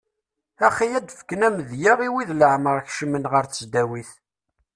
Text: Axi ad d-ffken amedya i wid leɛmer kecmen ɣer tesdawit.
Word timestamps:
Axi 0.67 0.87
ad 0.97 1.03
d-ffken 1.05 1.45
amedya 1.47 1.93
i 2.07 2.09
wid 2.13 2.29
leɛmer 2.39 2.77
kecmen 2.87 3.29
ɣer 3.31 3.43
tesdawit. 3.45 4.11